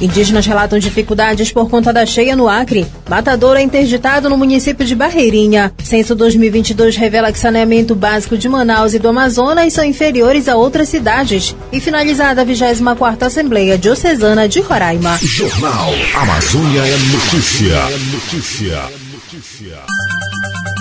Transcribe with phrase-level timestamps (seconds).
[0.00, 2.86] Indígenas relatam dificuldades por conta da cheia no Acre.
[3.08, 5.72] Matadouro é interditado no município de Barreirinha.
[5.82, 10.88] Censo 2022 revela que saneamento básico de Manaus e do Amazonas são inferiores a outras
[10.88, 11.54] cidades.
[11.72, 15.18] E finalizada a 24ª Assembleia Diocesana de Roraima.
[15.18, 17.80] Jornal Amazônia é notícia.
[18.12, 18.82] Notícia.
[19.12, 20.73] Notícia.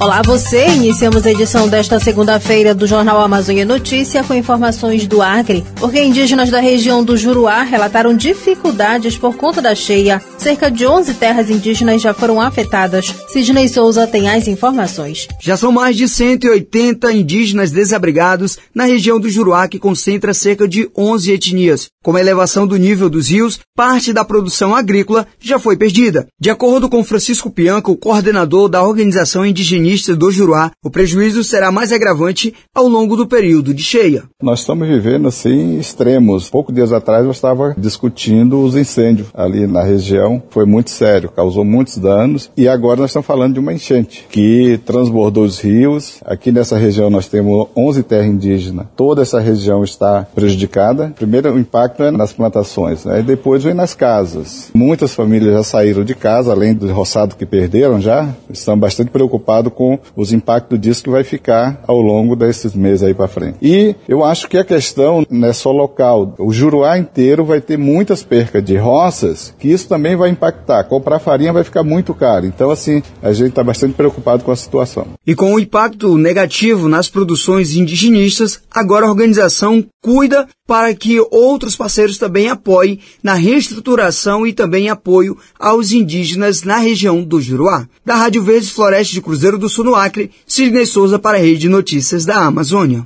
[0.00, 5.64] Olá você, iniciamos a edição desta segunda-feira do Jornal Amazônia Notícia com informações do Acre,
[5.76, 10.20] porque indígenas da região do Juruá relataram dificuldades por conta da cheia.
[10.44, 13.14] Cerca de 11 terras indígenas já foram afetadas.
[13.28, 15.26] Sidney Souza tem as informações.
[15.40, 20.90] Já são mais de 180 indígenas desabrigados na região do Juruá que concentra cerca de
[20.94, 21.88] 11 etnias.
[22.04, 26.26] Com a elevação do nível dos rios, parte da produção agrícola já foi perdida.
[26.38, 31.90] De acordo com Francisco Pianco, coordenador da organização indigenista do Juruá, o prejuízo será mais
[31.90, 34.24] agravante ao longo do período de cheia.
[34.42, 36.50] Nós estamos vivendo assim extremos.
[36.50, 40.33] Pouco dias atrás eu estava discutindo os incêndios ali na região.
[40.50, 44.78] Foi muito sério, causou muitos danos e agora nós estamos falando de uma enchente que
[44.84, 46.20] transbordou os rios.
[46.24, 48.86] Aqui nessa região nós temos 11 terras indígenas.
[48.96, 51.12] Toda essa região está prejudicada.
[51.16, 53.20] Primeiro o impacto é nas plantações, né?
[53.20, 54.70] E depois vem nas casas.
[54.74, 59.72] Muitas famílias já saíram de casa, além do roçado que perderam já, estão bastante preocupados
[59.72, 63.56] com os impactos disso que vai ficar ao longo desses meses aí para frente.
[63.62, 66.34] E eu acho que a questão não é só local.
[66.38, 70.84] O Juruá inteiro vai ter muitas percas de roças, que isso também vai impactar.
[70.84, 72.46] Comprar farinha vai ficar muito caro.
[72.46, 75.08] Então, assim, a gente está bastante preocupado com a situação.
[75.26, 81.76] E com o impacto negativo nas produções indigenistas, agora a organização cuida para que outros
[81.76, 87.86] parceiros também apoiem na reestruturação e também apoio aos indígenas na região do Juruá.
[88.04, 91.60] Da Rádio Verde Floresta de Cruzeiro do Sul no Acre, Sidney Souza para a Rede
[91.60, 93.02] de Notícias da Amazônia.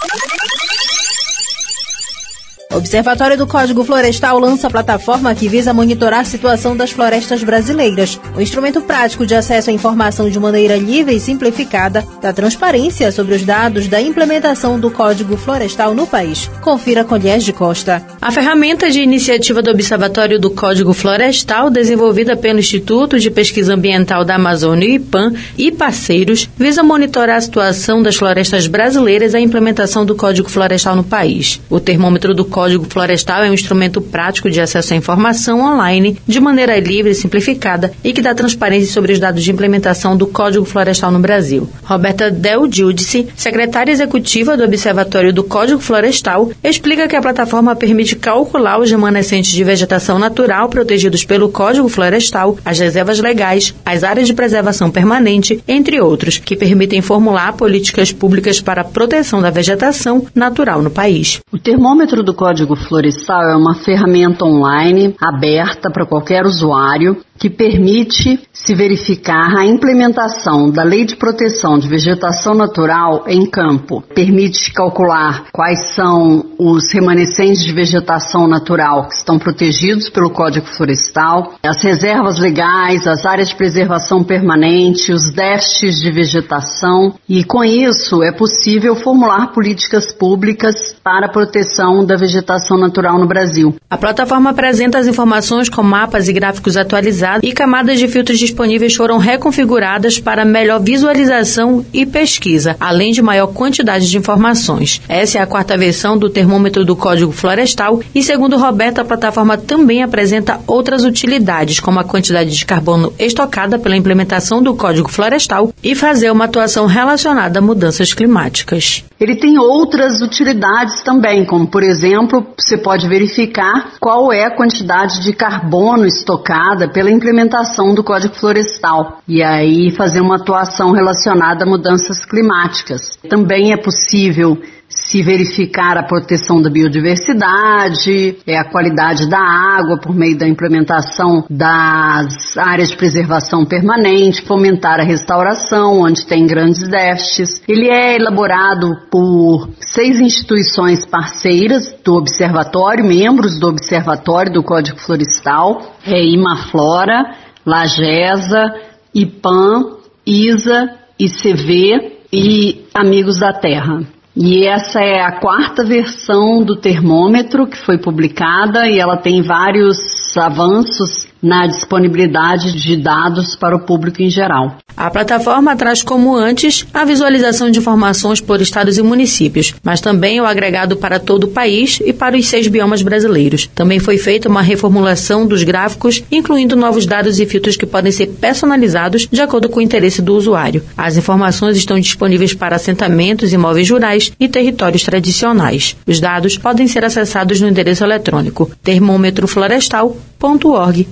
[2.78, 8.21] Observatório do Código Florestal lança plataforma que visa monitorar a situação das florestas brasileiras.
[8.37, 13.34] O instrumento prático de acesso à informação de maneira livre e simplificada da transparência sobre
[13.34, 16.49] os dados da implementação do Código Florestal no país.
[16.61, 18.00] Confira com Lies de Costa.
[18.22, 24.25] A ferramenta de iniciativa do Observatório do Código Florestal, desenvolvida pelo Instituto de Pesquisa Ambiental
[24.25, 30.06] da Amazônia IPAM e parceiros, visa monitorar a situação das florestas brasileiras e a implementação
[30.06, 31.61] do Código Florestal no país.
[31.69, 36.19] O termômetro do Código Código Florestal é um instrumento prático de acesso à informação online
[36.27, 40.27] de maneira livre e simplificada e que dá transparência sobre os dados de implementação do
[40.27, 41.67] Código Florestal no Brasil.
[41.83, 48.15] Roberta Del Giudice, secretária executiva do Observatório do Código Florestal, explica que a plataforma permite
[48.15, 54.27] calcular os remanescentes de vegetação natural protegidos pelo Código Florestal, as reservas legais, as áreas
[54.27, 60.27] de preservação permanente, entre outros, que permitem formular políticas públicas para a proteção da vegetação
[60.35, 61.41] natural no país.
[61.50, 67.48] O termômetro do Código Código Florestal é uma ferramenta online aberta para qualquer usuário que
[67.48, 74.02] permite se verificar a implementação da Lei de Proteção de Vegetação Natural em campo.
[74.12, 81.54] Permite calcular quais são os remanescentes de vegetação natural que estão protegidos pelo Código Florestal,
[81.62, 88.20] as reservas legais, as áreas de preservação permanente, os déficits de vegetação e com isso
[88.25, 92.47] é possível formular políticas públicas para a proteção da vegetação
[92.78, 93.75] natural no Brasil.
[93.91, 98.94] A plataforma apresenta as informações com mapas e gráficos atualizados e camadas de filtros disponíveis
[98.94, 105.00] foram reconfiguradas para melhor visualização e pesquisa, além de maior quantidade de informações.
[105.08, 109.56] Essa é a quarta versão do termômetro do Código Florestal e, segundo Roberto, a plataforma
[109.56, 115.72] também apresenta outras utilidades, como a quantidade de carbono estocada pela implementação do Código Florestal
[115.82, 119.05] e fazer uma atuação relacionada a mudanças climáticas.
[119.20, 125.22] Ele tem outras utilidades também, como por exemplo, você pode verificar qual é a quantidade
[125.22, 131.69] de carbono estocada pela implementação do Código Florestal e aí fazer uma atuação relacionada a
[131.69, 133.19] mudanças climáticas.
[133.28, 140.14] Também é possível se verificar a proteção da biodiversidade, é a qualidade da água por
[140.14, 147.62] meio da implementação das áreas de preservação permanente, fomentar a restauração onde tem grandes déficits.
[147.69, 155.96] Ele é elaborado por seis instituições parceiras do observatório, membros do observatório do Código Florestal,
[156.06, 158.75] é Imaflora, Lagesa,
[159.14, 164.18] IPAM, ISA, ICV e Amigos da Terra.
[164.40, 169.99] E essa é a quarta versão do termômetro que foi publicada e ela tem vários
[170.37, 174.76] avanços na disponibilidade de dados para o público em geral.
[174.96, 180.40] A plataforma traz como antes a visualização de informações por estados e municípios, mas também
[180.40, 183.70] o agregado para todo o país e para os seis biomas brasileiros.
[183.76, 188.26] Também foi feita uma reformulação dos gráficos, incluindo novos dados e filtros que podem ser
[188.26, 190.82] personalizados de acordo com o interesse do usuário.
[190.96, 195.96] As informações estão disponíveis para assentamentos, imóveis rurais e territórios tradicionais.
[196.08, 201.06] Os dados podem ser acessados no endereço eletrônico termômetroflorestal.org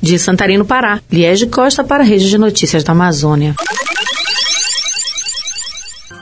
[0.00, 3.54] de Santarino, Pará, Liege Costa para a Rede de Notícias da Amazônia.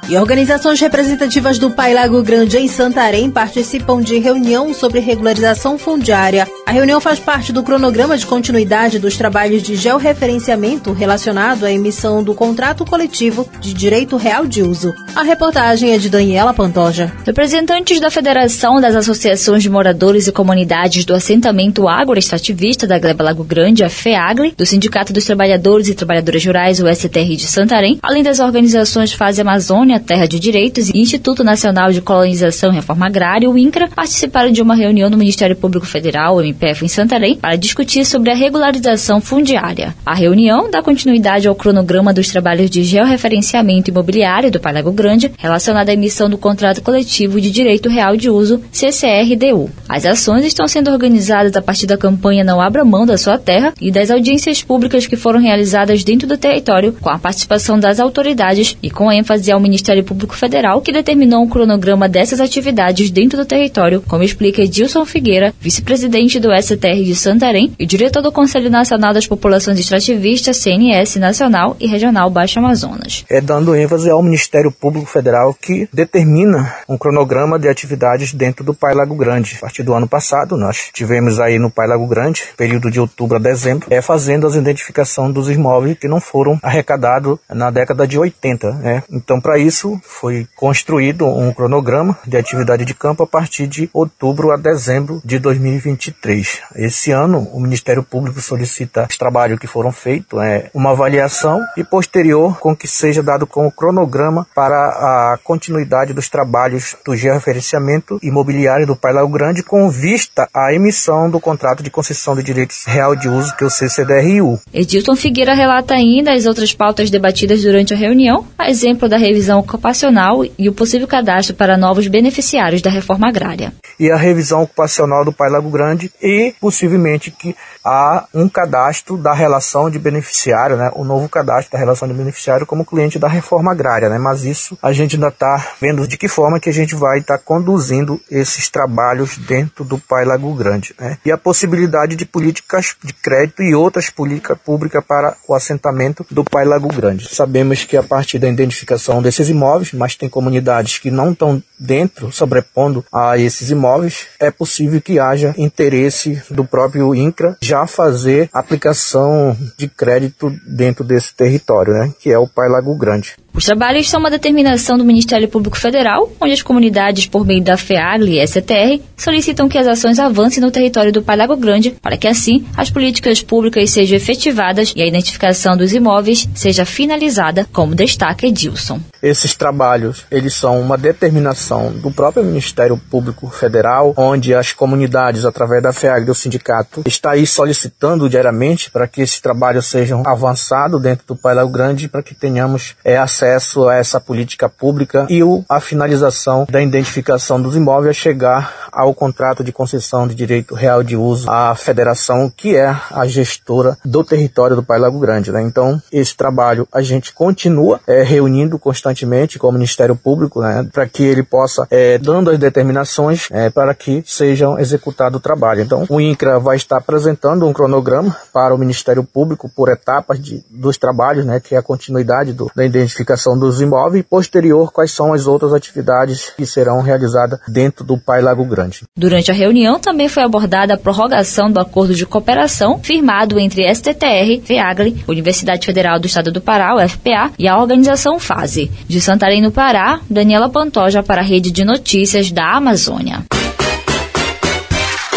[0.08, 6.46] E organizações representativas do Pai Lago Grande em Santarém participam de reunião sobre regularização fundiária.
[6.66, 12.22] A reunião faz parte do cronograma de continuidade dos trabalhos de georreferenciamento relacionado à emissão
[12.22, 14.92] do contrato coletivo de direito real de uso.
[15.14, 17.12] A reportagem é de Daniela Pantoja.
[17.24, 23.44] Representantes da Federação das Associações de Moradores e Comunidades do Assentamento Agroextrativista da Gleba Lago
[23.44, 28.22] Grande, a FEAGLE, do Sindicato dos Trabalhadores e Trabalhadoras Rurais, o STR de Santarém, além
[28.22, 33.48] das organizações Fase Amazônia, Terra de Direitos e Instituto Nacional de Colonização e Reforma Agrária,
[33.48, 38.04] o INCRA, participaram de uma reunião no Ministério Público Federal, MPF, em Santarém, para discutir
[38.04, 39.94] sobre a regularização fundiária.
[40.04, 45.90] A reunião dá continuidade ao cronograma dos trabalhos de georreferenciamento imobiliário do Parago Grande, relacionado
[45.90, 49.70] à emissão do contrato coletivo de direito real de uso, CCRDU.
[49.88, 53.74] As ações estão sendo organizadas a partir da campanha Não Abra Mão da Sua Terra
[53.80, 58.76] e das audiências públicas que foram realizadas dentro do território, com a participação das autoridades
[58.82, 63.36] e com ênfase ao Ministério Ministério Público Federal, que determinou um cronograma dessas atividades dentro
[63.36, 68.70] do território, como explica Edilson Figueira, vice-presidente do STR de Santarém e diretor do Conselho
[68.70, 73.24] Nacional das Populações Extrativistas, CNS Nacional e Regional Baixo Amazonas.
[73.28, 78.72] É dando ênfase ao Ministério Público Federal que determina um cronograma de atividades dentro do
[78.72, 79.56] Pai Lago Grande.
[79.58, 83.36] A partir do ano passado, nós tivemos aí no Pai Lago Grande, período de outubro
[83.36, 88.18] a dezembro, é fazendo as identificação dos imóveis que não foram arrecadados na década de
[88.18, 88.70] 80.
[88.74, 89.02] Né?
[89.10, 93.88] Então, para isso, isso, foi construído um cronograma de atividade de campo a partir de
[93.94, 96.60] outubro a dezembro de 2023.
[96.76, 101.82] Esse ano, o Ministério Público solicita os trabalhos que foram feitos, é, uma avaliação e
[101.82, 108.86] posterior com que seja dado como cronograma para a continuidade dos trabalhos do georreferenciamento imobiliário
[108.86, 113.16] do Pai Lago Grande com vista à emissão do contrato de concessão de direitos real
[113.16, 114.60] de uso, que é o CCDRU.
[114.72, 119.61] Edilton Figueira relata ainda as outras pautas debatidas durante a reunião, a exemplo da revisão
[119.62, 123.72] ocupacional e o possível cadastro para novos beneficiários da reforma agrária.
[123.98, 127.54] E a revisão ocupacional do Pai Lago Grande e possivelmente que
[127.84, 132.66] há um cadastro da relação de beneficiário, né, o novo cadastro da relação de beneficiário
[132.66, 136.28] como cliente da reforma agrária, né, mas isso a gente ainda está vendo de que
[136.28, 140.94] forma que a gente vai estar tá conduzindo esses trabalhos dentro do Pai Lago Grande,
[140.98, 146.24] né, e a possibilidade de políticas de crédito e outras políticas públicas para o assentamento
[146.30, 147.28] do Pai Lago Grande.
[147.34, 152.30] Sabemos que a partir da identificação desses imóveis, mas tem comunidades que não estão dentro,
[152.30, 159.56] sobrepondo a esses imóveis, é possível que haja interesse do próprio INCRA já fazer aplicação
[159.76, 163.34] de crédito dentro desse território, né, que é o Pai Lago Grande.
[163.54, 167.76] Os trabalhos são uma determinação do Ministério Público Federal, onde as comunidades, por meio da
[167.76, 172.26] FEAGLE e STR, solicitam que as ações avancem no território do Palago Grande, para que
[172.26, 178.46] assim as políticas públicas sejam efetivadas e a identificação dos imóveis seja finalizada, como destaca
[178.46, 179.00] Edilson.
[179.22, 185.82] Esses trabalhos, eles são uma determinação do próprio Ministério Público Federal, onde as comunidades, através
[185.82, 191.00] da FEAGLE e do sindicato, está aí solicitando diariamente para que esses trabalhos sejam avançados
[191.00, 195.40] dentro do Palago Grande, para que tenhamos é, acesso acesso a essa política pública e
[195.68, 201.16] a finalização da identificação dos imóveis chegar ao contrato de concessão de direito real de
[201.16, 205.50] uso à federação, que é a gestora do território do Pai Lago Grande.
[205.50, 205.62] Né?
[205.62, 211.06] Então, esse trabalho a gente continua é, reunindo constantemente com o Ministério Público, né, para
[211.08, 215.82] que ele possa, é, dando as determinações é, para que sejam executado o trabalho.
[215.82, 220.62] Então, o INCRA vai estar apresentando um cronograma para o Ministério Público por etapas de,
[220.70, 224.92] dos trabalhos, né, que é a continuidade do, da identificação identificação dos imóveis e posterior
[224.92, 229.02] quais são as outras atividades que serão realizadas dentro do Pai Lago Grande.
[229.16, 234.60] Durante a reunião também foi abordada a prorrogação do acordo de cooperação firmado entre STTR,
[234.64, 238.90] FEAGLE, Universidade Federal do Estado do Pará, UFPA, e a organização FASE.
[239.08, 243.44] De Santarém, no Pará, Daniela Pantoja para a Rede de Notícias da Amazônia.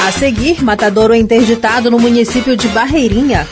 [0.05, 3.47] A seguir, matadouro é interditado no município de Barreirinha.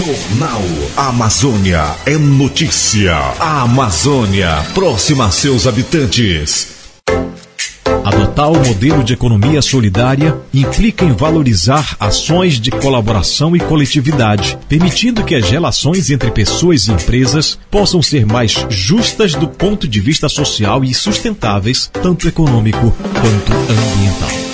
[0.00, 0.62] Jornal
[0.96, 3.14] Amazônia é notícia.
[3.38, 6.68] A Amazônia próxima a seus habitantes.
[8.02, 15.22] Adotar o modelo de economia solidária implica em valorizar ações de colaboração e coletividade, permitindo
[15.22, 20.30] que as relações entre pessoas e empresas possam ser mais justas do ponto de vista
[20.30, 24.49] social e sustentáveis, tanto econômico quanto ambiental.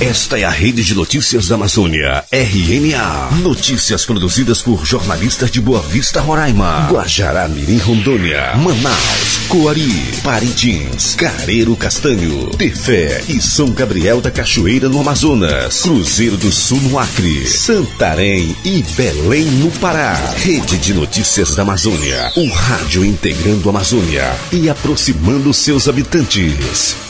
[0.00, 3.30] Esta é a rede de notícias da Amazônia, RNA.
[3.42, 9.90] Notícias produzidas por jornalistas de Boa Vista, Roraima, Guajará, Mirim, Rondônia, Manaus, Coari,
[10.22, 16.96] Parintins, Careiro Castanho, Tefé e São Gabriel da Cachoeira, no Amazonas, Cruzeiro do Sul, no
[16.96, 20.14] Acre, Santarém e Belém, no Pará.
[20.36, 27.07] Rede de notícias da Amazônia, o rádio integrando a Amazônia e aproximando seus habitantes.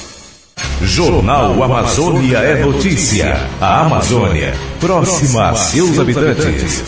[0.82, 3.36] Jornal Amazônia é notícia.
[3.60, 6.84] A Amazônia, próxima a seus habitantes.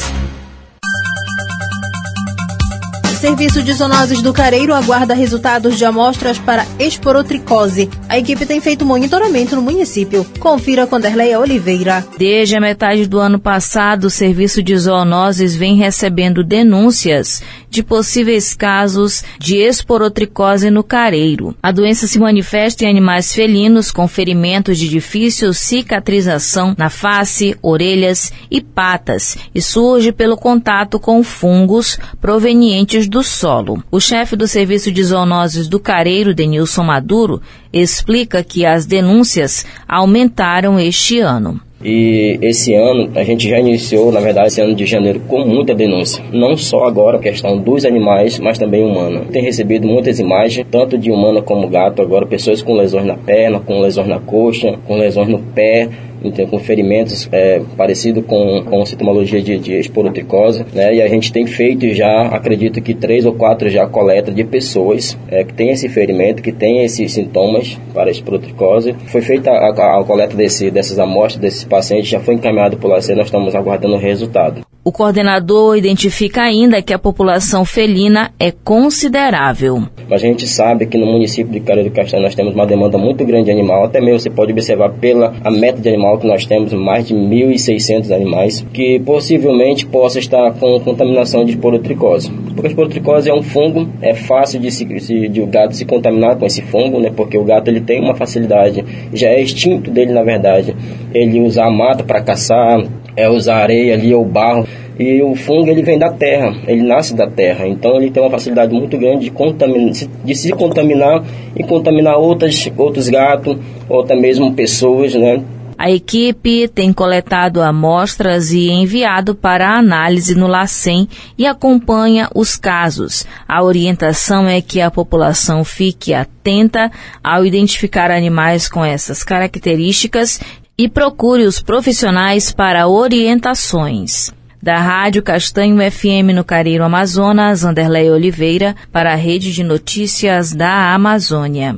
[3.21, 7.91] Serviço de Zoonoses do Careiro aguarda resultados de amostras para esporotricose.
[8.11, 10.27] A equipe tem feito monitoramento no município.
[10.41, 12.05] Confira com Derleia Oliveira.
[12.19, 17.41] Desde a metade do ano passado, o Serviço de Zoonoses vem recebendo denúncias
[17.71, 21.55] de possíveis casos de esporotricose no careiro.
[21.63, 28.33] A doença se manifesta em animais felinos com ferimentos de difícil cicatrização na face, orelhas
[28.51, 33.81] e patas e surge pelo contato com fungos provenientes do solo.
[33.89, 37.41] O chefe do Serviço de Zoonoses do Careiro, Denilson Maduro,
[37.73, 41.61] explica que as denúncias aumentaram este ano.
[41.83, 45.75] E esse ano a gente já iniciou, na verdade, esse ano de janeiro com muita
[45.75, 46.23] denúncia.
[46.31, 49.23] Não só agora a questão dos animais, mas também humana.
[49.33, 53.61] Tem recebido muitas imagens, tanto de humana como gato, agora pessoas com lesões na perna,
[53.61, 55.89] com lesões na coxa, com lesões no pé,
[56.23, 60.95] então, com ferimentos é, parecido com, com sintomologia de, de esporotricose, né?
[60.95, 65.17] E a gente tem feito já, acredito que três ou quatro já coleta de pessoas
[65.29, 68.95] é, que tem esse ferimento, que tem esses sintomas para esporotricose.
[69.07, 72.89] Foi feita a, a, a coleta desse, dessas amostras desses pacientes, já foi encaminhado por
[72.89, 74.70] lá, nós estamos aguardando o resultado.
[74.91, 79.85] O coordenador identifica ainda que a população felina é considerável.
[80.11, 83.25] A gente sabe que no município de Careiro do Castanho nós temos uma demanda muito
[83.25, 86.45] grande de animal, até mesmo você pode observar pela a meta de animal que nós
[86.45, 92.29] temos mais de 1.600 animais que possivelmente possa estar com contaminação de esporotricose.
[92.29, 96.35] Porque a esporotricose é um fungo, é fácil de, se, de o gato se contaminar
[96.35, 97.13] com esse fungo, né?
[97.15, 100.75] Porque o gato ele tem uma facilidade, já é instinto dele na verdade,
[101.15, 102.83] ele usar a mata para caçar,
[103.17, 104.67] é usar areia ali ou barro.
[104.99, 108.31] E o fungo ele vem da terra, ele nasce da terra, então ele tem uma
[108.31, 111.25] facilidade muito grande de, de se contaminar
[111.57, 113.57] e contaminar outras, outros gatos
[113.89, 115.43] ou até mesmo pessoas, né?
[115.83, 123.27] A equipe tem coletado amostras e enviado para análise no LACEN e acompanha os casos.
[123.49, 126.93] A orientação é que a população fique atenta
[127.25, 130.39] ao identificar animais com essas características
[130.81, 134.33] e procure os profissionais para orientações.
[134.63, 140.95] Da Rádio Castanho FM no Careiro Amazonas, Anderlei Oliveira, para a Rede de Notícias da
[140.95, 141.77] Amazônia.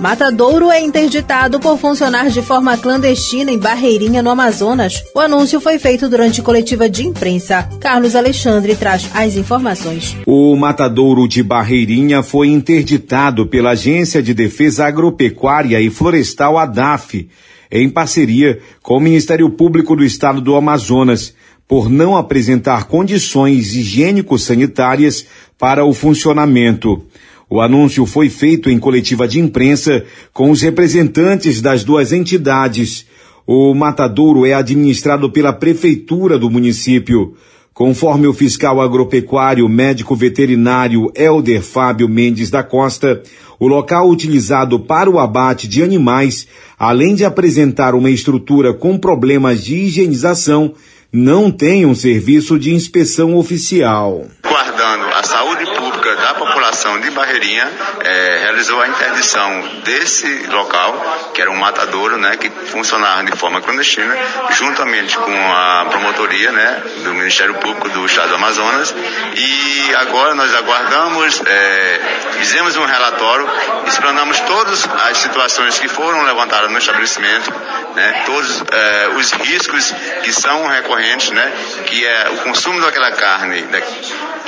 [0.00, 5.02] Matadouro é interditado por funcionar de forma clandestina em Barreirinha, no Amazonas.
[5.12, 7.68] O anúncio foi feito durante coletiva de imprensa.
[7.80, 10.16] Carlos Alexandre traz as informações.
[10.24, 17.28] O matadouro de Barreirinha foi interditado pela Agência de Defesa Agropecuária e Florestal ADAF,
[17.68, 21.34] em parceria com o Ministério Público do Estado do Amazonas,
[21.66, 25.26] por não apresentar condições higiênico-sanitárias
[25.58, 27.04] para o funcionamento.
[27.50, 33.06] O anúncio foi feito em coletiva de imprensa com os representantes das duas entidades.
[33.46, 37.34] O matadouro é administrado pela prefeitura do município.
[37.72, 43.22] Conforme o fiscal agropecuário médico veterinário Elder Fábio Mendes da Costa,
[43.58, 46.46] o local utilizado para o abate de animais,
[46.78, 50.74] além de apresentar uma estrutura com problemas de higienização,
[51.10, 54.26] não tem um serviço de inspeção oficial.
[54.42, 56.34] Guardando a saúde pública da
[56.78, 57.68] população de Barreirinha,
[58.04, 63.60] é, realizou a interdição desse local, que era um matadouro, né, que funcionava de forma
[63.60, 64.16] clandestina,
[64.50, 68.94] juntamente com a promotoria, né, do Ministério Público do Estado do Amazonas.
[69.34, 72.00] E agora nós aguardamos, é,
[72.38, 73.48] fizemos um relatório,
[73.86, 77.52] explanamos todas as situações que foram levantadas no estabelecimento,
[77.96, 79.92] né, todos é, os riscos
[80.22, 81.52] que são recorrentes, né,
[81.86, 83.82] que é o consumo daquela carne né,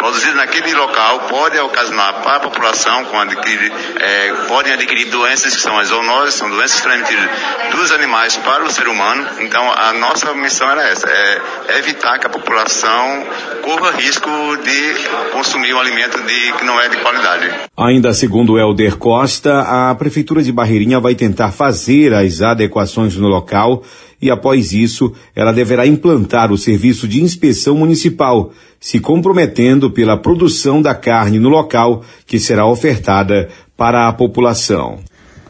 [0.01, 5.61] produzida naquele local pode ocasionar para a população quando adquire, é, podem adquirir doenças que
[5.61, 7.29] são as zoonoses, são doenças transmitidas
[7.71, 9.27] dos animais para o ser humano.
[9.41, 13.27] Então, a nossa missão era essa, é evitar que a população
[13.63, 14.31] corra risco
[14.65, 17.51] de consumir um alimento de, que não é de qualidade.
[17.77, 23.83] Ainda segundo Helder Costa, a Prefeitura de Barreirinha vai tentar fazer as adequações no local
[24.21, 30.81] e após isso ela deverá implantar o serviço de inspeção municipal, se comprometendo pela produção
[30.81, 35.01] da carne no local que será ofertada para a população.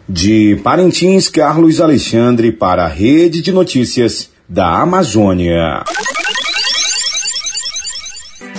[0.08, 5.84] De Parintins, Carlos Alexandre para a Rede de Notícias da Amazônia.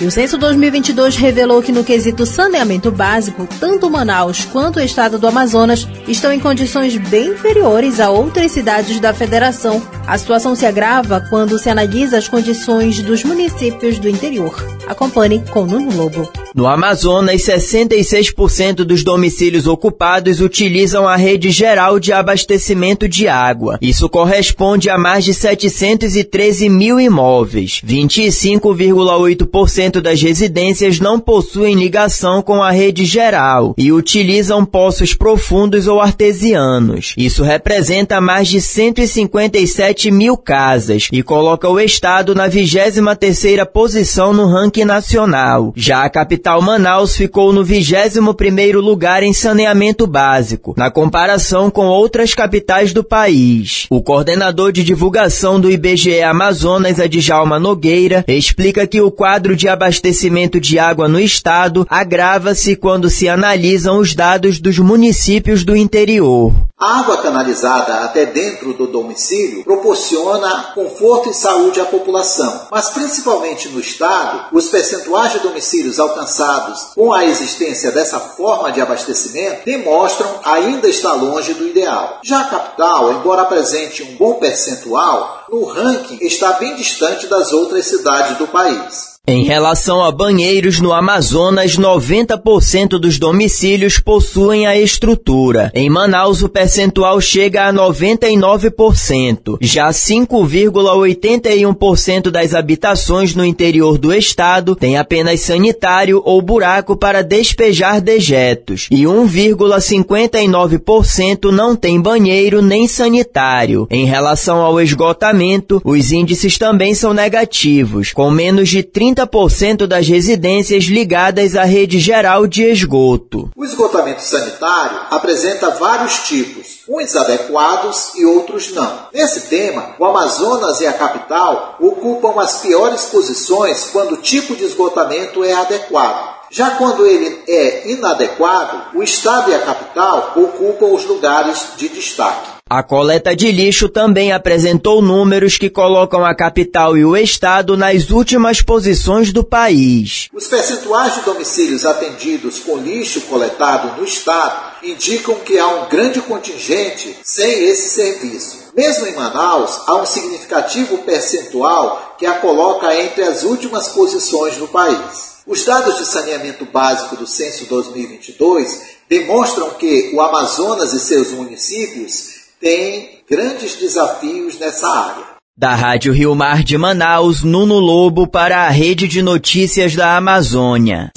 [0.02, 5.20] E o censo 2022 revelou que no quesito saneamento básico, tanto Manaus quanto o estado
[5.20, 9.80] do Amazonas estão em condições bem inferiores a outras cidades da federação.
[10.08, 14.54] A situação se agrava quando se analisa as condições dos municípios do interior.
[14.88, 16.28] Acompanhe com Nuno Lobo.
[16.54, 23.78] No Amazonas, 66% dos domicílios ocupados utilizam a rede geral de abastecimento de água.
[23.82, 27.82] Isso corresponde a mais de 713 mil imóveis.
[27.88, 36.02] 25,8% das residências não possuem ligação com a rede geral e utilizam poços profundos ou
[36.02, 37.14] artesianos.
[37.16, 44.48] Isso representa mais de 157 mil casas e coloca o estado na 23ª posição no
[44.48, 45.74] ranking nacional.
[45.76, 51.86] Já a capital capital Manaus ficou no 21º lugar em saneamento básico, na comparação com
[51.88, 53.86] outras capitais do país.
[53.90, 60.60] O coordenador de divulgação do IBGE Amazonas, Adjalma Nogueira, explica que o quadro de abastecimento
[60.60, 66.54] de água no estado agrava-se quando se analisam os dados dos municípios do interior.
[66.80, 73.68] A água canalizada até dentro do domicílio proporciona conforto e saúde à população, mas principalmente
[73.70, 80.30] no estado, os percentuais de domicílios alcançados com a existência dessa forma de abastecimento demonstram
[80.46, 82.20] ainda estar longe do ideal.
[82.24, 87.86] Já a capital, embora apresente um bom percentual, no ranking está bem distante das outras
[87.86, 89.11] cidades do país.
[89.28, 95.70] Em relação a banheiros no Amazonas, 90% dos domicílios possuem a estrutura.
[95.76, 99.60] Em Manaus, o percentual chega a 99%.
[99.62, 108.02] Já 5,81% das habitações no interior do estado têm apenas sanitário ou buraco para despejar
[108.02, 108.88] dejetos.
[108.90, 113.86] E 1,59% não tem banheiro nem sanitário.
[113.92, 120.08] Em relação ao esgotamento, os índices também são negativos, com menos de 30 30% das
[120.08, 123.50] residências ligadas à rede geral de esgoto.
[123.56, 129.08] O esgotamento sanitário apresenta vários tipos, uns adequados e outros não.
[129.14, 134.64] Nesse tema, o Amazonas e a capital ocupam as piores posições quando o tipo de
[134.64, 136.42] esgotamento é adequado.
[136.50, 142.61] Já quando ele é inadequado, o Estado e a capital ocupam os lugares de destaque.
[142.74, 148.12] A coleta de lixo também apresentou números que colocam a capital e o estado nas
[148.12, 150.30] últimas posições do país.
[150.34, 156.22] Os percentuais de domicílios atendidos com lixo coletado no estado indicam que há um grande
[156.22, 158.72] contingente sem esse serviço.
[158.74, 164.70] Mesmo em Manaus, há um significativo percentual que a coloca entre as últimas posições no
[164.70, 165.42] país.
[165.46, 172.31] Os dados de saneamento básico do Censo 2022 demonstram que o Amazonas e seus municípios
[172.62, 175.24] tem grandes desafios nessa área.
[175.58, 181.12] Da Rádio Rio Mar de Manaus, Nuno Lobo para a Rede de Notícias da Amazônia.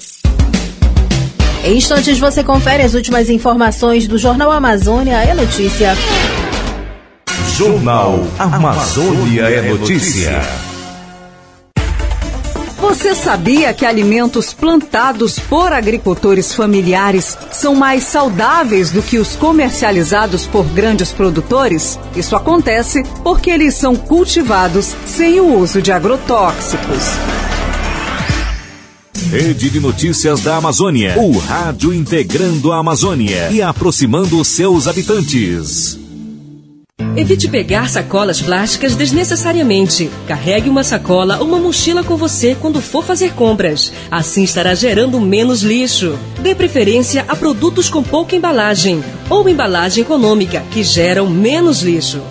[1.62, 5.94] Em instantes você confere as últimas informações do Jornal Amazônia é Notícia.
[7.56, 10.73] Jornal Amazônia é Notícia.
[12.86, 20.46] Você sabia que alimentos plantados por agricultores familiares são mais saudáveis do que os comercializados
[20.46, 21.98] por grandes produtores?
[22.14, 27.02] Isso acontece porque eles são cultivados sem o uso de agrotóxicos.
[29.30, 31.14] Rede de Notícias da Amazônia.
[31.18, 36.03] O rádio integrando a Amazônia e aproximando seus habitantes.
[37.16, 40.10] Evite pegar sacolas plásticas desnecessariamente.
[40.26, 43.92] Carregue uma sacola ou uma mochila com você quando for fazer compras.
[44.10, 46.18] Assim estará gerando menos lixo.
[46.40, 52.22] Dê preferência a produtos com pouca embalagem ou embalagem econômica, que geram menos lixo.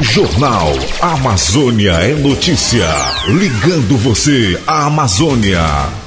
[0.00, 2.88] Jornal Amazônia é Notícia.
[3.26, 6.03] Ligando você à Amazônia.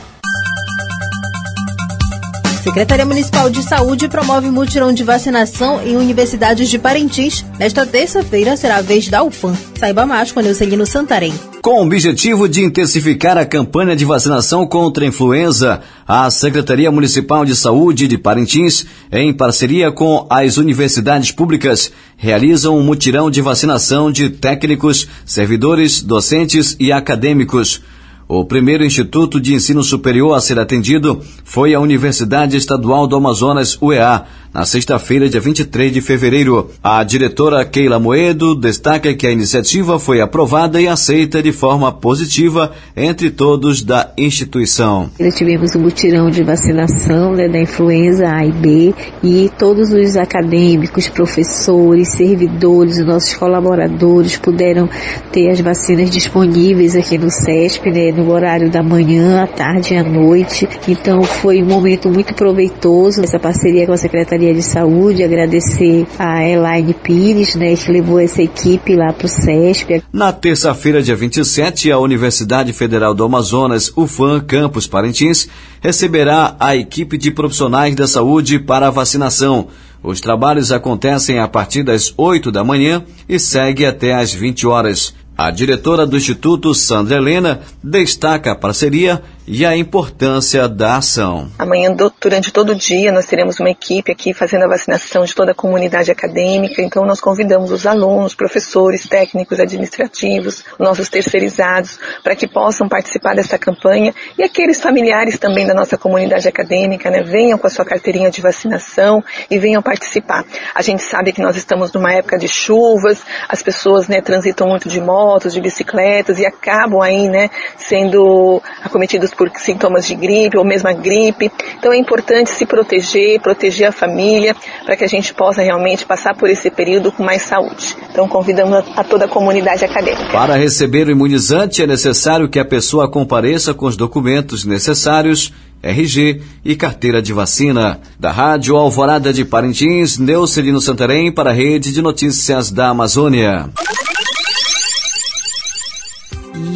[2.67, 7.45] Secretaria Municipal de Saúde promove mutirão de vacinação em universidades de Parintins.
[7.58, 9.56] Nesta terça-feira será a vez da UFAM.
[9.80, 11.34] Saiba mais com Neucelino Santarém.
[11.62, 17.45] Com o objetivo de intensificar a campanha de vacinação contra a influenza, a Secretaria Municipal
[17.45, 24.12] de Saúde de Parintins, em parceria com as universidades públicas, realiza um mutirão de vacinação
[24.12, 27.82] de técnicos, servidores, docentes e acadêmicos.
[28.30, 33.82] O primeiro instituto de ensino superior a ser atendido foi a Universidade Estadual do Amazonas,
[33.82, 36.72] UEA, na sexta-feira, dia 23 de fevereiro.
[36.84, 42.72] A diretora Keila Moedo destaca que a iniciativa foi aprovada e aceita de forma positiva
[42.96, 45.10] entre todos da instituição.
[45.20, 50.18] Nós tivemos um mutirão de vacinação né, da influenza A e B e todos os
[50.18, 54.90] acadêmicos, professores, servidores, nossos colaboradores puderam
[55.32, 59.97] ter as vacinas disponíveis aqui no CESP, né, no horário da manhã, à tarde e
[59.97, 60.67] à noite.
[60.88, 66.47] Então foi um momento muito proveitoso essa parceria com a Secretaria de Saúde, agradecer a
[66.47, 70.03] Elaine Pires, né, que levou essa equipe lá para o CESP.
[70.12, 75.47] Na terça-feira, dia 27, a Universidade Federal do Amazonas, UFAM Campus Parintins,
[75.82, 79.67] receberá a equipe de profissionais da saúde para a vacinação.
[80.03, 85.13] Os trabalhos acontecem a partir das 8 da manhã e segue até às 20 horas.
[85.38, 91.50] A diretora do Instituto, Sandra Helena, destaca a parceria e a importância da ação.
[91.58, 95.54] Amanhã, durante todo o dia, nós teremos uma equipe aqui fazendo a vacinação de toda
[95.54, 96.82] a comunidade acadêmica.
[96.82, 103.58] Então, nós convidamos os alunos, professores, técnicos, administrativos, nossos terceirizados, para que possam participar dessa
[103.58, 108.30] campanha e aqueles familiares também da nossa comunidade acadêmica, né, venham com a sua carteirinha
[108.30, 110.44] de vacinação e venham participar.
[110.76, 114.90] A gente sabe que nós estamos numa época de chuvas, as pessoas, né, transitam muito
[114.90, 120.65] de motos, de bicicletas e acabam aí, né, sendo acometidos por sintomas de gripe ou
[120.65, 121.52] mesmo a gripe.
[121.78, 126.36] Então é importante se proteger, proteger a família, para que a gente possa realmente passar
[126.36, 127.95] por esse período com mais saúde.
[128.10, 130.32] Então convidamos a toda a comunidade acadêmica.
[130.32, 136.41] Para receber o imunizante é necessário que a pessoa compareça com os documentos necessários RG
[136.65, 138.00] e carteira de vacina.
[138.19, 143.69] Da Rádio Alvorada de Parintins, Neucelino Santarém para a Rede de Notícias da Amazônia.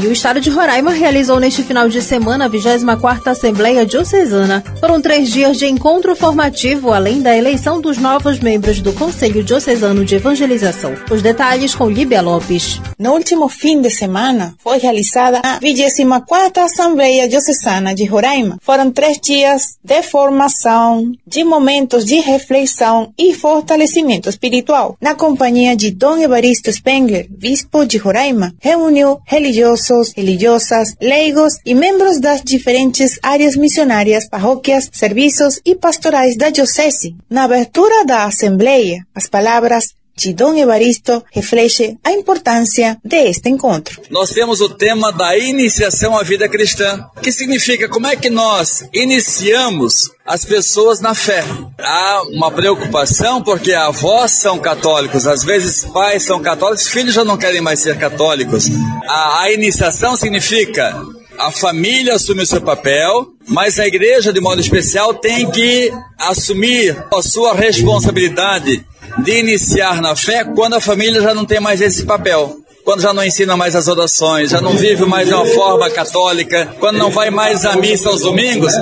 [0.01, 4.63] E o estado de Roraima realizou neste final de semana a 24ª Assembleia Diocesana.
[4.79, 10.03] Foram três dias de encontro formativo, além da eleição dos novos membros do Conselho Diocesano
[10.03, 10.95] de Evangelização.
[11.11, 12.81] Os detalhes com Líbia Lopes.
[12.97, 18.57] No último fim de semana foi realizada a 24ª Assembleia Diocesana de Roraima.
[18.59, 24.97] Foram três dias de formação, de momentos de reflexão e fortalecimento espiritual.
[24.99, 31.75] Na companhia de Dom Evaristo Spengler, bispo de Roraima, reuniu religiosos religiosos, religiosas, leigos e
[31.75, 37.15] membros das diferentes áreas missionárias, parroquias, serviços e pastorais da Diocese.
[37.29, 43.99] Na abertura da Assembleia, as palavras de Dom Evaristo reflete a importância deste encontro.
[44.11, 48.83] Nós temos o tema da iniciação à vida cristã, que significa como é que nós
[48.93, 51.43] iniciamos as pessoas na fé.
[51.79, 57.37] Há uma preocupação porque avós são católicos, às vezes pais são católicos, filhos já não
[57.37, 58.69] querem mais ser católicos.
[59.07, 60.95] A, a iniciação significa
[61.39, 66.95] a família assume o seu papel, mas a igreja, de modo especial, tem que assumir
[67.11, 68.85] a sua responsabilidade
[69.19, 73.13] de iniciar na fé quando a família já não tem mais esse papel quando já
[73.13, 77.09] não ensina mais as orações, já não vive mais de uma forma católica, quando não
[77.09, 78.73] vai mais à missa aos domingos,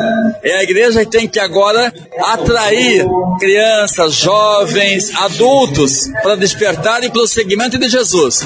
[0.44, 3.06] é a igreja que tem que agora atrair
[3.40, 8.42] crianças, jovens, adultos para despertarem para o segmento de Jesus.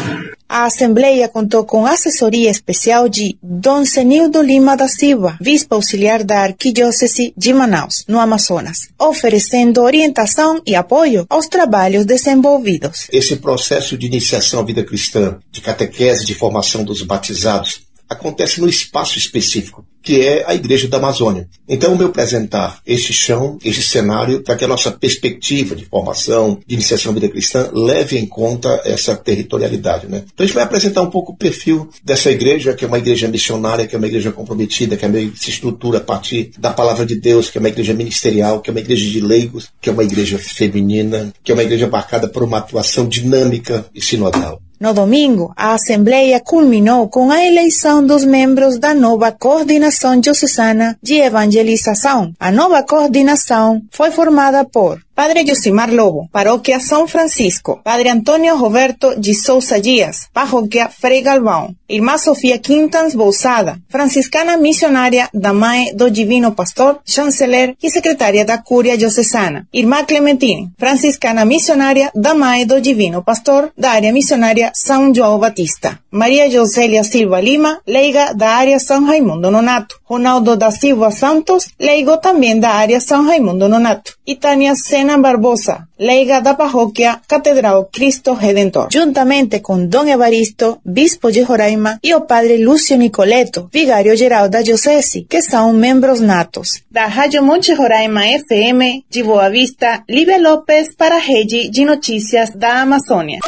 [0.48, 6.42] A Assembleia contou com assessoria especial de Dom Senildo Lima da Silva, bispo auxiliar da
[6.42, 13.08] Arquidiócese de Manaus, no Amazonas, oferecendo orientação e apoio aos trabalhos desenvolvidos.
[13.12, 18.70] Esse processo de iniciação à vida cristã, de catequese, de formação dos batizados, acontece no
[18.70, 21.48] espaço específico, que é a Igreja da Amazônia.
[21.68, 26.60] Então, o meu apresentar este chão, este cenário, para que a nossa perspectiva de formação,
[26.68, 30.08] de iniciação à vida cristã, leve em conta essa territorialidade.
[30.08, 30.24] Né?
[30.26, 33.28] Então, a gente vai apresentar um pouco o perfil dessa igreja, que é uma igreja
[33.28, 37.06] missionária, que é uma igreja comprometida, que é uma, se estrutura a partir da palavra
[37.06, 39.94] de Deus, que é uma igreja ministerial, que é uma igreja de leigos, que é
[39.94, 44.62] uma igreja feminina, que é uma igreja marcada por uma atuação dinâmica e sinodal.
[44.84, 51.22] No domingo, a Assembleia culminou com a eleição dos membros da nova Coordenação Diocesana de
[51.22, 52.34] Evangelização.
[52.38, 57.80] A nova coordenação foi formada por Padre Josimar Lobo, Paróquia São Francisco.
[57.84, 61.76] Padre Antônio Roberto de Souza Dias, Parroquia Frei Galvão.
[61.88, 68.58] Irmã Sofia Quintans Bousada, franciscana missionária da Mãe do Divino Pastor, chanceler e secretária da
[68.58, 69.67] Cúria Diocesana.
[69.71, 75.99] Irmã Clementine, franciscana missionária da Mãe do Divino Pastor, da área missionária São João Batista.
[76.10, 79.99] Maria Josélia Silva Lima, leiga da área São Raimundo Nonato.
[80.13, 84.13] Ronaldo da Silva Santos, leigo também da área São Raimundo Nonato.
[84.28, 88.89] E Tânia Sena Barbosa, leiga da Parroquia Catedral Cristo Redentor.
[88.91, 94.62] Juntamente com Dom Evaristo, bispo de Roraima, e o padre Lúcio Nicoleto, vigário geral da
[94.62, 96.84] Diocese, que são membros natos.
[96.91, 102.52] Da Rádio Monte Roraima FM, de Boa Vista, Lívia Lopes para a Rede de Notícias
[102.52, 103.39] da Amazônia.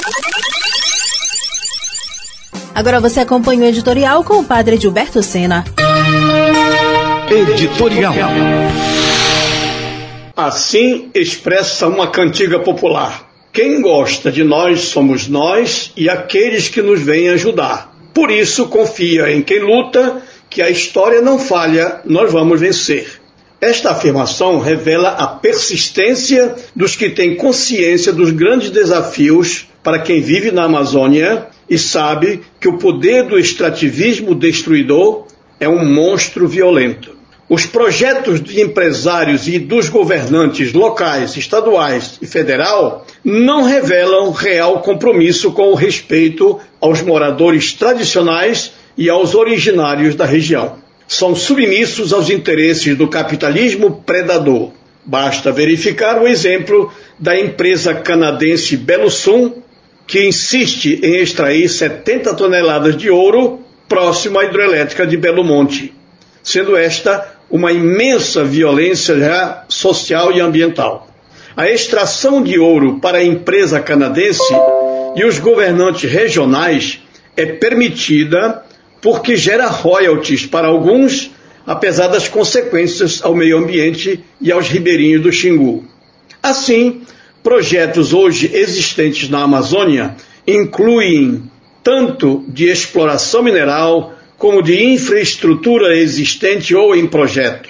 [2.76, 5.64] Agora você acompanha o editorial com o padre Gilberto Sena.
[7.32, 8.14] Editorial.
[10.36, 13.32] Assim expressa uma cantiga popular.
[13.54, 17.96] Quem gosta de nós somos nós e aqueles que nos vêm ajudar.
[18.14, 23.22] Por isso confia em quem luta, que a história não falha, nós vamos vencer.
[23.62, 30.52] Esta afirmação revela a persistência dos que têm consciência dos grandes desafios para quem vive
[30.52, 35.26] na Amazônia e sabe que o poder do extrativismo destruidor
[35.60, 37.16] é um monstro violento.
[37.48, 45.52] Os projetos de empresários e dos governantes locais, estaduais e federal não revelam real compromisso
[45.52, 50.78] com o respeito aos moradores tradicionais e aos originários da região.
[51.08, 54.72] São submissos aos interesses do capitalismo predador.
[55.06, 59.62] Basta verificar o exemplo da empresa canadense Belusum,
[60.08, 65.94] que insiste em extrair 70 toneladas de ouro próximo à hidrelétrica de Belo Monte,
[66.44, 71.08] sendo esta uma imensa violência já social e ambiental.
[71.56, 74.54] A extração de ouro para a empresa canadense
[75.16, 77.00] e os governantes regionais
[77.38, 78.64] é permitida
[79.02, 81.32] porque gera royalties para alguns,
[81.66, 85.86] apesar das consequências ao meio ambiente e aos ribeirinhos do Xingu.
[86.42, 87.04] Assim,
[87.46, 90.16] projetos hoje existentes na Amazônia
[90.48, 91.44] incluem
[91.84, 97.70] tanto de exploração mineral como de infraestrutura existente ou em projeto.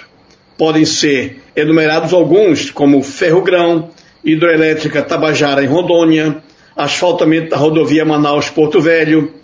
[0.56, 3.90] Podem ser enumerados alguns, como ferrogrão,
[4.24, 6.42] hidroelétrica Tabajara em Rondônia,
[6.74, 9.34] asfaltamento da rodovia Manaus-Porto Velho,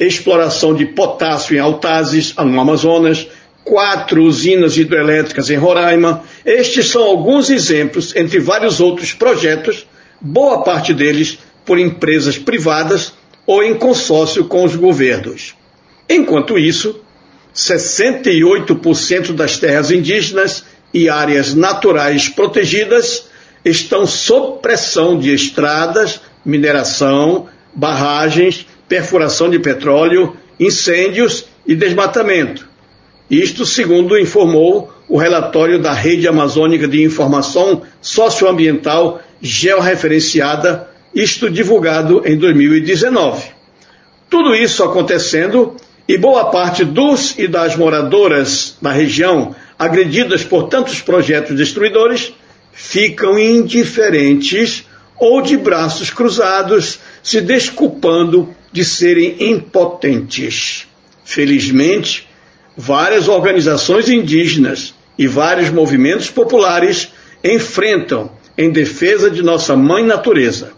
[0.00, 3.28] exploração de potássio em Altazes, no Amazonas,
[3.64, 6.24] quatro usinas hidrelétricas em Roraima.
[6.44, 9.86] Estes são alguns exemplos, entre vários outros projetos,
[10.20, 13.12] boa parte deles por empresas privadas
[13.46, 15.54] ou em consórcio com os governos.
[16.08, 17.00] Enquanto isso,
[17.54, 23.26] 68% das terras indígenas e áreas naturais protegidas
[23.64, 32.71] estão sob pressão de estradas, mineração, barragens, perfuração de petróleo, incêndios e desmatamento.
[33.32, 42.36] Isto segundo informou o relatório da Rede Amazônica de Informação Socioambiental Georreferenciada, isto divulgado em
[42.36, 43.48] 2019.
[44.28, 45.74] Tudo isso acontecendo
[46.06, 52.34] e boa parte dos e das moradoras da região agredidas por tantos projetos destruidores
[52.70, 54.84] ficam indiferentes
[55.16, 60.86] ou de braços cruzados, se desculpando de serem impotentes.
[61.24, 62.30] Felizmente,
[62.76, 67.12] várias organizações indígenas e vários movimentos populares
[67.44, 70.72] enfrentam em defesa de nossa mãe natureza.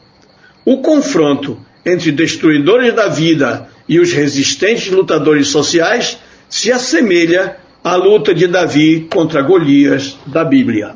[0.65, 8.35] O confronto entre destruidores da vida e os resistentes lutadores sociais se assemelha à luta
[8.35, 10.95] de Davi contra Golias da Bíblia.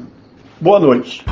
[0.60, 1.22] Boa noite.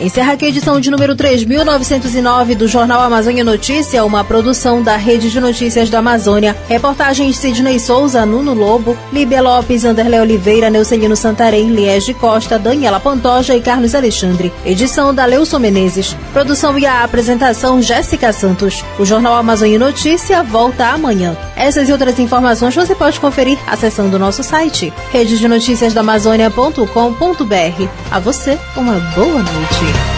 [0.00, 5.28] Encerra aqui a edição de número 3.909 do Jornal Amazônia Notícia, uma produção da Rede
[5.28, 6.56] de Notícias da Amazônia.
[6.68, 13.56] Reportagens Sidney Souza, Nuno Lobo, Líbia Lopes, Anderle Oliveira, Neucelino Santarém, Liege Costa, Daniela Pantoja
[13.56, 14.52] e Carlos Alexandre.
[14.64, 16.16] Edição da Leuson Menezes.
[16.32, 18.84] Produção e a apresentação Jéssica Santos.
[19.00, 21.36] O Jornal Amazônia Notícia volta amanhã.
[21.58, 27.88] Essas e outras informações você pode conferir acessando o nosso site rededenoticiasdaamazônia.com.br.
[28.12, 30.17] A você, uma boa noite.